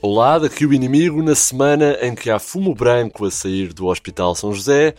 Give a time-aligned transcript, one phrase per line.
[0.00, 4.34] Olá, daqui o inimigo na semana em que há fumo branco a sair do Hospital
[4.34, 4.94] São José,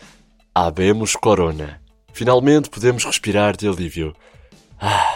[0.54, 1.80] habemos corona.
[2.12, 4.16] Finalmente podemos respirar de alívio.
[4.80, 5.16] Ah,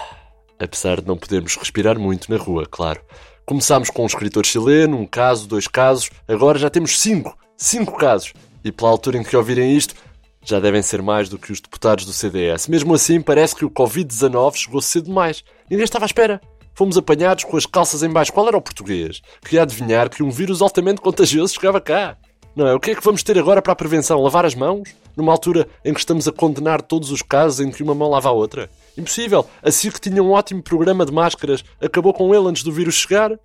[0.60, 3.02] apesar de não podermos respirar muito na rua, claro.
[3.46, 7.36] Começámos com um escritor chileno, um caso, dois casos, agora já temos cinco.
[7.58, 8.32] Cinco casos.
[8.64, 9.96] E pela altura em que ouvirem isto,
[10.44, 12.68] já devem ser mais do que os deputados do CDS.
[12.68, 15.44] Mesmo assim, parece que o Covid-19 chegou cedo demais.
[15.70, 16.42] Ninguém estava à espera.
[16.74, 18.32] Fomos apanhados com as calças em baixo.
[18.32, 19.22] Qual era o português?
[19.44, 22.18] Queria adivinhar que um vírus altamente contagioso chegava cá.
[22.56, 22.74] Não é?
[22.74, 24.22] O que é que vamos ter agora para a prevenção?
[24.22, 24.96] Lavar as mãos?
[25.16, 28.30] Numa altura em que estamos a condenar todos os casos em que uma mão lava
[28.30, 28.70] a outra?
[28.98, 29.46] Impossível.
[29.62, 33.38] Assim que tinha um ótimo programa de máscaras, acabou com ele antes do vírus chegar.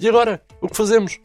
[0.00, 0.42] E agora?
[0.60, 1.18] O que fazemos?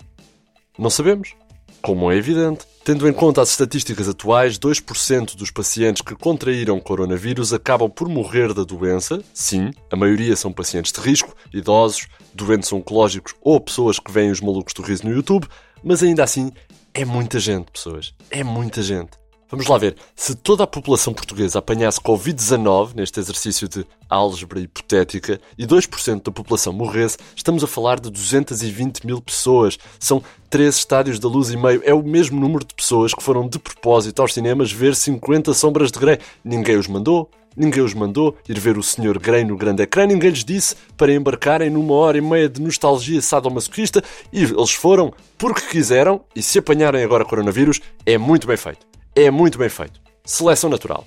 [0.78, 1.34] Não sabemos.
[1.82, 2.66] Como é evidente.
[2.84, 8.54] Tendo em conta as estatísticas atuais, 2% dos pacientes que contraíram coronavírus acabam por morrer
[8.54, 9.24] da doença.
[9.34, 14.42] Sim, a maioria são pacientes de risco, idosos, doentes oncológicos ou pessoas que veem os
[14.42, 15.48] malucos do riso no YouTube,
[15.82, 16.52] mas ainda assim
[16.94, 18.14] é muita gente, pessoas.
[18.30, 19.23] É muita gente.
[19.54, 19.96] Vamos lá ver.
[20.16, 26.32] Se toda a população portuguesa apanhasse Covid-19 neste exercício de álgebra hipotética e 2% da
[26.32, 29.78] população morresse, estamos a falar de 220 mil pessoas.
[30.00, 31.84] São três estádios da luz e meio.
[31.86, 35.92] É o mesmo número de pessoas que foram de propósito aos cinemas ver 50 Sombras
[35.92, 36.18] de Grey.
[36.44, 37.30] Ninguém os mandou.
[37.56, 39.20] Ninguém os mandou ir ver o Sr.
[39.20, 43.22] Grey no grande ecrã, ninguém lhes disse para embarcarem numa hora e meia de nostalgia
[43.22, 48.93] sadomasoquista e eles foram porque quiseram e se apanharem agora coronavírus é muito bem feito
[49.16, 50.02] é muito bem feito.
[50.26, 51.06] Seleção natural.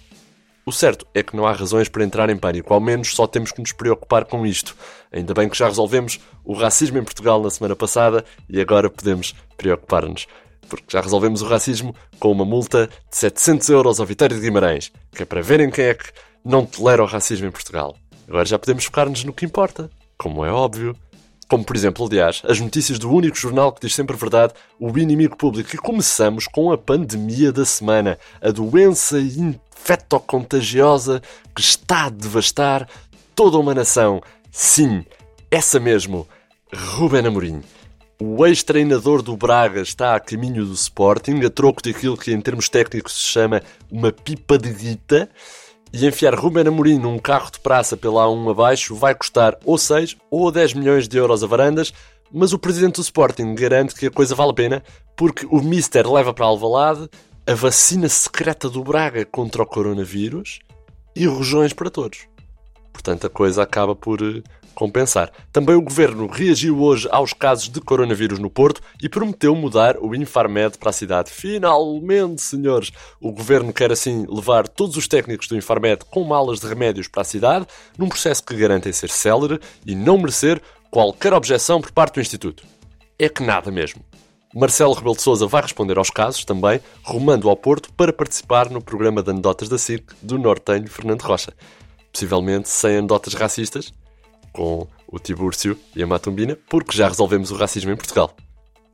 [0.64, 3.52] O certo é que não há razões para entrar em pânico, ao menos só temos
[3.52, 4.76] que nos preocupar com isto.
[5.12, 9.34] Ainda bem que já resolvemos o racismo em Portugal na semana passada e agora podemos
[9.56, 10.26] preocupar-nos.
[10.68, 14.91] Porque já resolvemos o racismo com uma multa de 700 euros ao Vitória de Guimarães,
[15.12, 16.10] que é para verem quem é que
[16.44, 17.96] não tolera o racismo em Portugal.
[18.26, 20.96] Agora já podemos focar-nos no que importa, como é óbvio.
[21.48, 24.98] Como, por exemplo, aliás, as notícias do único jornal que diz sempre a verdade, o
[24.98, 25.72] inimigo público.
[25.75, 31.22] E começamos com a pandemia da semana, a doença infectocontagiosa
[31.54, 32.88] que está a devastar
[33.34, 34.22] toda uma nação.
[34.50, 35.04] Sim,
[35.50, 36.26] essa mesmo,
[36.75, 37.62] Ruben Amorim.
[38.19, 42.69] O ex-treinador do Braga está a caminho do Sporting, a troco daquilo que em termos
[42.69, 45.28] técnicos se chama uma pipa de guita
[45.98, 50.14] e enfiar Ruben Amorim num carro de praça pela A1 abaixo vai custar ou 6
[50.30, 51.90] ou 10 milhões de euros a varandas,
[52.30, 54.82] mas o presidente do Sporting garante que a coisa vale a pena
[55.16, 57.08] porque o Mister leva para Alvalade
[57.46, 60.58] a vacina secreta do Braga contra o coronavírus
[61.14, 62.28] e rojões para todos.
[62.92, 64.42] Portanto, a coisa acaba por eh,
[64.76, 65.32] compensar.
[65.50, 70.14] Também o governo reagiu hoje aos casos de coronavírus no Porto e prometeu mudar o
[70.14, 71.31] Infarmed para a cidade.
[71.31, 72.92] Finalmente, senhores!
[73.19, 77.22] O governo quer assim levar todos os técnicos do Infarmed com malas de remédios para
[77.22, 77.66] a cidade,
[77.97, 80.60] num processo que garantem ser célere e não merecer
[80.91, 82.62] qualquer objeção por parte do Instituto.
[83.19, 84.03] É que nada mesmo.
[84.54, 88.82] Marcelo Rebelo de Sousa vai responder aos casos também, rumando ao Porto para participar no
[88.82, 91.53] programa de anedotas da CIRC do nortenho Fernando Rocha
[92.16, 93.93] possivelmente sem anedotas racistas,
[94.56, 98.34] com o Tibúrcio e a Matumbina, porque já resolvemos o racismo em Portugal,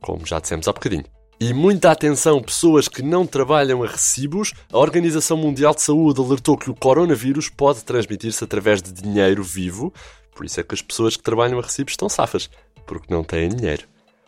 [0.01, 1.05] como já dissemos há bocadinho.
[1.39, 4.53] E muita atenção, pessoas que não trabalham a recibos.
[4.71, 9.93] A Organização Mundial de Saúde alertou que o coronavírus pode transmitir-se através de dinheiro vivo,
[10.35, 12.49] por isso é que as pessoas que trabalham a recibos estão safas,
[12.85, 13.87] porque não têm dinheiro.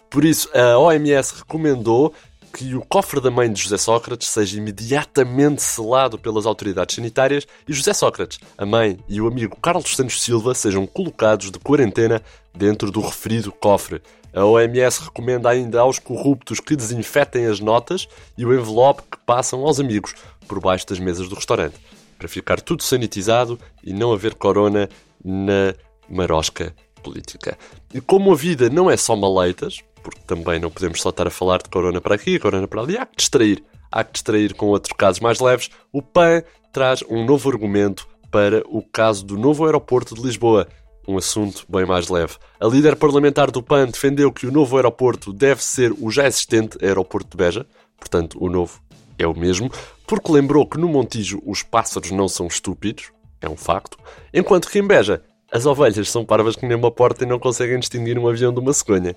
[0.10, 2.14] Por isso, a OMS recomendou
[2.56, 7.74] que o cofre da mãe de José Sócrates seja imediatamente selado pelas autoridades sanitárias e
[7.74, 12.22] José Sócrates, a mãe e o amigo Carlos Santos Silva sejam colocados de quarentena
[12.54, 14.02] dentro do referido cofre.
[14.34, 18.08] A OMS recomenda ainda aos corruptos que desinfetem as notas
[18.38, 20.16] e o envelope que passam aos amigos
[20.48, 21.76] por baixo das mesas do restaurante,
[22.18, 24.88] para ficar tudo sanitizado e não haver corona
[25.22, 25.76] na
[26.10, 26.74] marosca
[27.04, 27.58] política.
[27.94, 31.32] E como a vida não é só maleitas, porque também não podemos só estar a
[31.32, 32.96] falar de corona para aqui, corona para ali.
[32.96, 33.64] Há que distrair.
[33.92, 35.72] Há que distrair com outros casos mais leves.
[35.92, 40.68] O PAN traz um novo argumento para o caso do novo aeroporto de Lisboa.
[41.08, 42.36] Um assunto bem mais leve.
[42.60, 46.78] A líder parlamentar do PAN defendeu que o novo aeroporto deve ser o já existente
[46.86, 47.66] aeroporto de Beja,
[47.98, 48.80] portanto, o novo
[49.18, 49.72] é o mesmo,
[50.06, 53.12] porque lembrou que no Montijo os pássaros não são estúpidos,
[53.42, 53.98] é um facto,
[54.34, 57.80] enquanto que em Beja as ovelhas são parvas que nem uma porta e não conseguem
[57.80, 59.16] distinguir um avião de uma cegonha.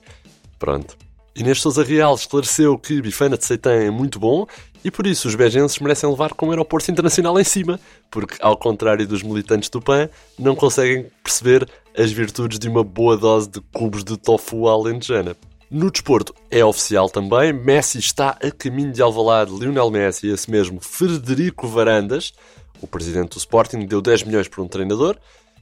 [0.58, 0.96] Pronto.
[1.38, 4.44] Inês Sousa Real esclareceu que Bifana de Seitã é muito bom
[4.84, 7.78] e por isso os bejenses merecem levar com o aeroporto internacional em cima,
[8.10, 13.16] porque, ao contrário dos militantes do PAN, não conseguem perceber as virtudes de uma boa
[13.16, 15.36] dose de cubos de tofu alentejana.
[15.70, 20.50] No desporto é oficial também, Messi está a caminho de Alvalade, Lionel Messi e esse
[20.50, 22.32] mesmo Frederico Varandas,
[22.80, 25.16] o presidente do Sporting, deu 10 milhões por um treinador,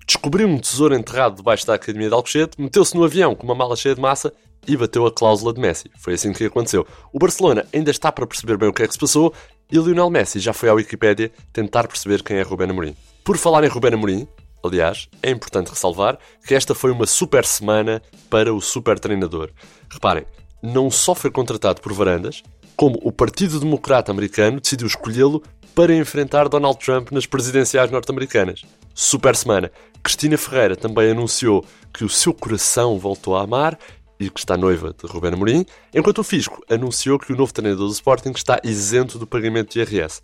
[0.07, 3.77] descobriu um tesouro enterrado debaixo da Academia de Alcochete, meteu-se no avião com uma mala
[3.77, 4.33] cheia de massa
[4.67, 5.91] e bateu a cláusula de Messi.
[5.99, 6.87] Foi assim que aconteceu.
[7.13, 9.33] O Barcelona ainda está para perceber bem o que é que se passou
[9.71, 12.97] e Lionel Messi já foi à Wikipédia tentar perceber quem é Ruben Amorim.
[13.25, 14.29] Por falar em Ruben Amorim,
[14.63, 19.51] aliás, é importante ressalvar que esta foi uma super semana para o super treinador.
[19.91, 20.25] Reparem,
[20.63, 22.43] não só foi contratado por Varandas,
[22.77, 25.43] como o Partido Democrata Americano decidiu escolhê-lo
[25.75, 28.63] para enfrentar Donald Trump nas presidenciais norte-americanas.
[28.95, 29.71] Super semana.
[30.03, 33.79] Cristina Ferreira também anunciou que o seu coração voltou a amar
[34.19, 37.87] e que está noiva de Ruben Amorim, enquanto o Fisco anunciou que o novo treinador
[37.87, 40.21] do Sporting está isento do pagamento de IRS.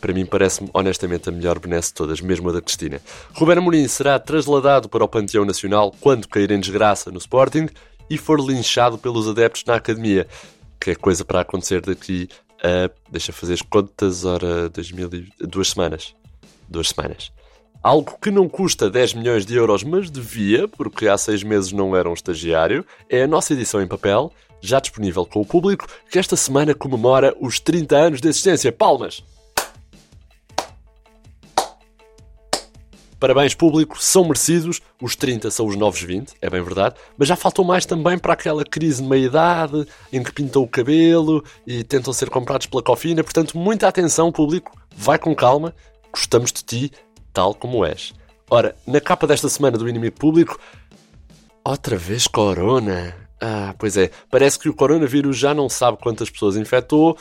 [0.00, 3.00] Para mim parece-me honestamente a melhor benesse de todas, mesmo a da Cristina.
[3.32, 7.68] Ruben Amorim será trasladado para o Panteão Nacional quando cair em desgraça no Sporting
[8.10, 10.26] e for linchado pelos adeptos na academia,
[10.80, 12.28] que é coisa para acontecer daqui
[12.62, 16.14] a, deixa fazer as contas, ora, 2000 e, duas semanas.
[16.68, 17.32] Duas semanas.
[17.82, 21.94] Algo que não custa 10 milhões de euros, mas devia, porque há seis meses não
[21.94, 26.18] era um estagiário, é a nossa edição em papel, já disponível com o público, que
[26.18, 28.72] esta semana comemora os 30 anos de existência.
[28.72, 29.22] Palmas!
[33.18, 34.80] Parabéns, público, são merecidos.
[35.00, 38.34] Os 30 são os novos 20, é bem verdade, mas já faltou mais também para
[38.34, 43.24] aquela crise de meia-idade em que pintam o cabelo e tentam ser comprados pela cofina.
[43.24, 45.74] Portanto, muita atenção, público, vai com calma,
[46.12, 46.92] gostamos de ti,
[47.36, 48.14] tal como és.
[48.48, 50.58] Ora, na capa desta semana do Inimigo Público,
[51.62, 53.14] outra vez Corona.
[53.38, 57.14] Ah, pois é, parece que o coronavírus já não sabe quantas pessoas infectou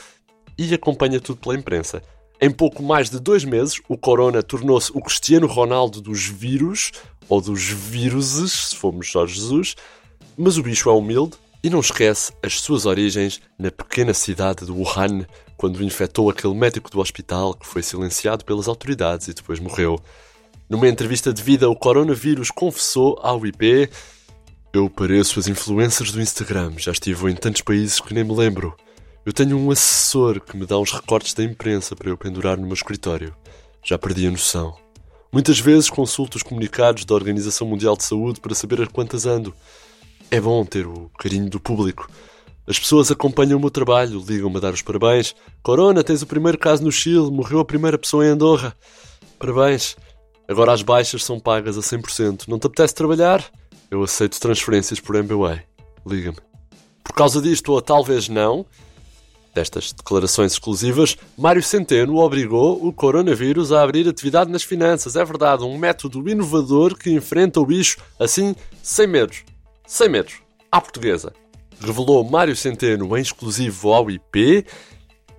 [0.58, 2.02] e acompanha tudo pela imprensa.
[2.40, 6.94] Em pouco mais de dois meses, o Corona tornou-se o Cristiano Ronaldo dos vírus,
[7.28, 9.76] ou dos víruses, se formos Jorge Jesus,
[10.38, 14.72] mas o bicho é humilde e não esquece as suas origens na pequena cidade de
[14.72, 15.26] Wuhan,
[15.58, 20.00] quando infectou aquele médico do hospital que foi silenciado pelas autoridades e depois morreu.
[20.70, 23.90] Numa entrevista de vida, o coronavírus confessou ao IP:
[24.74, 28.76] Eu pareço as influências do Instagram, já estive em tantos países que nem me lembro.
[29.26, 32.66] Eu tenho um assessor que me dá uns recortes da imprensa para eu pendurar no
[32.66, 33.36] meu escritório.
[33.84, 34.76] Já perdi a noção.
[35.32, 39.54] Muitas vezes consulto os comunicados da Organização Mundial de Saúde para saber a quantas ando.
[40.32, 42.10] É bom ter o carinho do público.
[42.68, 45.36] As pessoas acompanham o meu trabalho, ligam-me a dar os parabéns.
[45.62, 48.76] Corona, tens o primeiro caso no Chile, morreu a primeira pessoa em Andorra.
[49.38, 49.96] Parabéns.
[50.48, 52.48] Agora as baixas são pagas a 100%.
[52.48, 53.44] Não te apetece trabalhar?
[53.90, 55.62] Eu aceito transferências por MBWay.
[56.06, 56.38] Liga-me.
[57.04, 58.66] Por causa disto, ou talvez não,
[59.54, 65.16] destas declarações exclusivas, Mário Centeno obrigou o coronavírus a abrir atividade nas finanças.
[65.16, 69.44] É verdade, um método inovador que enfrenta o bicho assim, sem medos.
[69.88, 70.42] Sem medos.
[70.72, 71.32] À portuguesa.
[71.80, 74.66] Revelou Mário Centeno em exclusivo ao IP.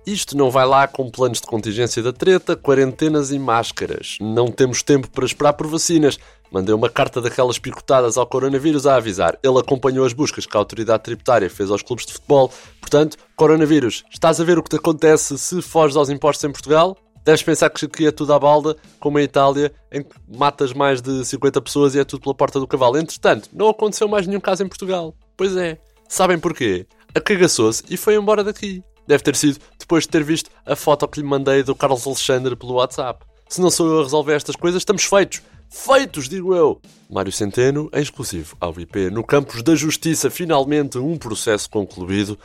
[0.05, 4.17] Isto não vai lá com planos de contingência da treta, quarentenas e máscaras.
[4.21, 6.17] Não temos tempo para esperar por vacinas.
[6.49, 9.37] Mandei uma carta daquelas picotadas ao coronavírus a avisar.
[9.43, 12.49] Ele acompanhou as buscas que a autoridade tributária fez aos clubes de futebol.
[12.79, 16.95] Portanto, coronavírus, estás a ver o que te acontece se foges aos impostos em Portugal?
[17.25, 21.25] Deves pensar que é tudo à balda, como em Itália, em que matas mais de
[21.25, 22.97] 50 pessoas e é tudo pela porta do cavalo.
[22.97, 25.13] Entretanto, não aconteceu mais nenhum caso em Portugal.
[25.35, 25.77] Pois é.
[26.07, 26.85] Sabem porquê?
[27.13, 28.83] Acagaçou-se e foi embora daqui.
[29.07, 32.55] Deve ter sido depois de ter visto a foto que lhe mandei do Carlos Alexandre
[32.55, 33.25] pelo WhatsApp.
[33.47, 35.41] Se não sou eu a resolver estas coisas, estamos feitos.
[35.69, 36.81] Feitos, digo eu!
[37.09, 39.09] Mário Centeno, em exclusivo ao IP.
[39.09, 42.37] No campus da Justiça, finalmente um processo concluído.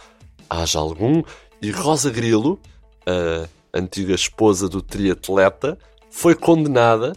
[0.49, 1.23] Haja algum.
[1.61, 2.61] E Rosa Grilo,
[3.07, 5.76] a antiga esposa do triatleta,
[6.11, 7.12] foi condenada.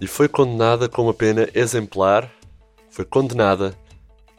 [0.00, 2.30] E foi condenada com uma pena exemplar.
[2.90, 3.76] Foi condenada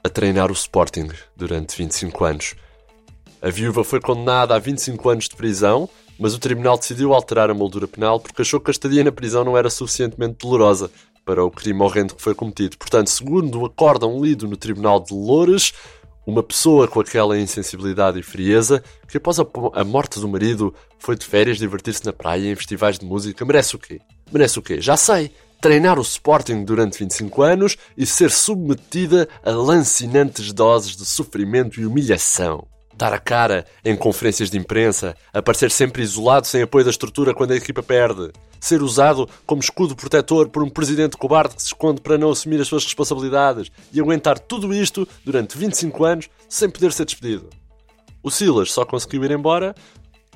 [0.04, 2.56] a treinar o Sporting durante 25 anos.
[3.42, 5.90] A viúva foi condenada a 25 anos de prisão
[6.22, 9.44] mas o tribunal decidiu alterar a moldura penal porque achou que a estadia na prisão
[9.44, 10.92] não era suficientemente dolorosa
[11.26, 12.78] para o crime horrendo que foi cometido.
[12.78, 15.74] Portanto, segundo o acórdão lido no Tribunal de Loures,
[16.24, 21.26] uma pessoa com aquela insensibilidade e frieza, que após a morte do marido foi de
[21.26, 24.00] férias divertir-se na praia em festivais de música, merece o quê?
[24.32, 24.80] Merece o quê?
[24.80, 25.32] Já sei!
[25.62, 31.86] Treinar o Sporting durante 25 anos e ser submetida a lancinantes doses de sofrimento e
[31.86, 37.34] humilhação dar a cara em conferências de imprensa, aparecer sempre isolado sem apoio da estrutura
[37.34, 41.70] quando a equipa perde, ser usado como escudo protetor por um presidente cobarde que se
[41.70, 46.70] esconde para não assumir as suas responsabilidades e aguentar tudo isto durante 25 anos sem
[46.70, 47.50] poder ser despedido.
[48.22, 49.74] O Silas só conseguiu ir embora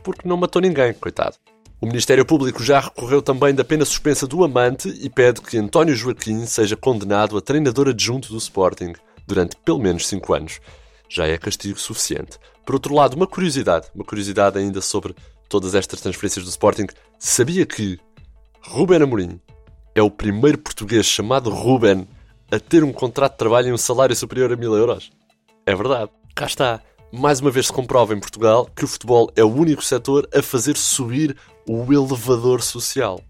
[0.04, 1.36] porque não matou ninguém, coitado.
[1.86, 5.96] O Ministério Público já recorreu também da pena suspensa do amante e pede que António
[5.96, 8.94] Joaquim seja condenado a treinador adjunto do Sporting
[9.28, 10.60] durante pelo menos 5 anos.
[11.08, 12.40] Já é castigo suficiente.
[12.66, 15.16] Por outro lado, uma curiosidade, uma curiosidade ainda sobre
[15.48, 16.88] todas estas transferências do Sporting.
[17.20, 18.00] Sabia que
[18.64, 19.40] Ruben Amorim
[19.94, 22.08] é o primeiro português chamado Ruben
[22.52, 25.12] a ter um contrato de trabalho e um salário superior a mil euros.
[25.68, 26.10] É verdade.
[26.34, 26.82] Cá está.
[27.12, 30.42] Mais uma vez se comprova em Portugal que o futebol é o único setor a
[30.42, 31.38] fazer subir
[31.68, 33.22] o elevador social.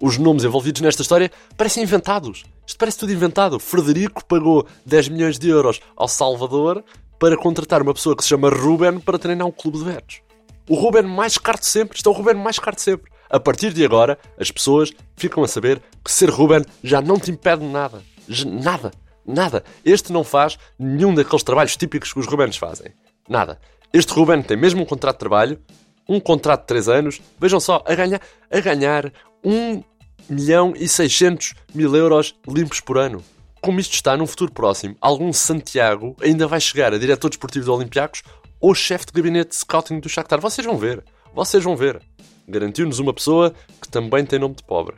[0.00, 2.44] Os nomes envolvidos nesta história parecem inventados.
[2.66, 3.58] Isto parece tudo inventado.
[3.58, 6.82] Frederico pagou 10 milhões de euros ao Salvador
[7.18, 10.22] para contratar uma pessoa que se chama Ruben para treinar um clube de velhos.
[10.68, 11.96] O Ruben mais caro de sempre.
[11.96, 13.12] Isto é o Ruben mais caro de sempre.
[13.30, 17.30] A partir de agora, as pessoas ficam a saber que ser Ruben já não te
[17.30, 18.02] impede nada.
[18.44, 18.90] Nada.
[19.24, 19.62] Nada.
[19.84, 22.92] Este não faz nenhum daqueles trabalhos típicos que os Rubens fazem.
[23.28, 23.60] Nada.
[23.92, 25.60] Este Ruben tem mesmo um contrato de trabalho,
[26.08, 29.12] um contrato de 3 anos, vejam só, a ganhar, a ganhar
[29.44, 29.82] 1
[30.28, 33.22] milhão e 600 mil euros limpos por ano.
[33.60, 37.74] Como isto está num futuro próximo, algum Santiago ainda vai chegar a diretor desportivo do
[37.74, 38.22] Olympiacos
[38.60, 40.40] ou chefe de gabinete de scouting do Shakhtar.
[40.40, 41.04] Vocês vão ver.
[41.34, 42.00] Vocês vão ver
[42.48, 44.96] garantiu-nos uma pessoa que também tem nome de pobre.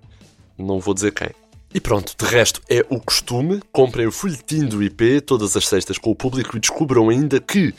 [0.58, 1.30] Não vou dizer quem.
[1.72, 3.60] E pronto, de resto é o costume.
[3.72, 7.74] Comprem o folhetim do IP todas as sextas com o público e descubram ainda que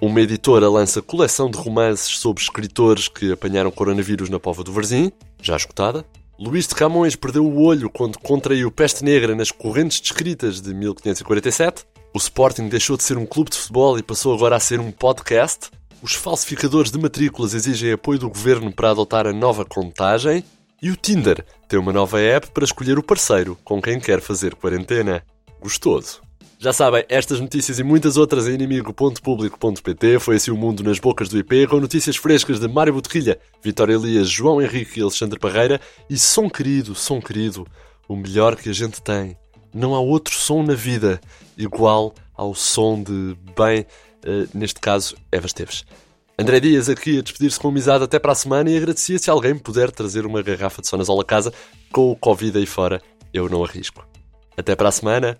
[0.00, 5.12] uma editora lança coleção de romances sobre escritores que apanharam coronavírus na Pova do Varzim,
[5.40, 6.04] já escutada.
[6.38, 11.84] Luís de Camões perdeu o olho quando contraiu peste negra nas correntes descritas de 1547.
[12.12, 14.90] O Sporting deixou de ser um clube de futebol e passou agora a ser um
[14.90, 15.70] podcast.
[16.02, 20.44] Os falsificadores de matrículas exigem apoio do governo para adotar a nova contagem.
[20.82, 24.54] E o Tinder tem uma nova app para escolher o parceiro com quem quer fazer
[24.54, 25.24] quarentena.
[25.60, 26.23] Gostoso.
[26.64, 30.18] Já sabem, estas notícias e muitas outras em inimigo.público.pt.
[30.18, 33.92] Foi assim o mundo nas bocas do IP, com notícias frescas de Mário Boterrilha, Vitória
[33.92, 35.78] Elias, João Henrique e Alexandre Parreira.
[36.08, 37.66] E som querido, som querido,
[38.08, 39.36] o melhor que a gente tem.
[39.74, 41.20] Não há outro som na vida
[41.54, 45.84] igual ao som de bem uh, neste caso, Eva Esteves.
[46.38, 49.54] André Dias aqui a despedir-se com amizade até para a semana e agradecia se alguém
[49.54, 51.52] puder trazer uma garrafa de Sonazol a casa
[51.92, 53.02] com o Covid aí fora.
[53.34, 54.02] Eu não arrisco.
[54.56, 55.38] Até para a semana.